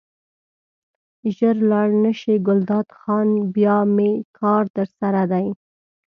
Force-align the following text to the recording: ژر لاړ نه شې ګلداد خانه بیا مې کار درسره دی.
ژر 1.35 1.55
لاړ 1.71 1.89
نه 2.03 2.11
شې 2.19 2.33
ګلداد 2.47 2.87
خانه 2.99 3.39
بیا 3.55 3.77
مې 3.95 4.11
کار 4.39 4.63
درسره 4.77 5.23
دی. 5.31 5.47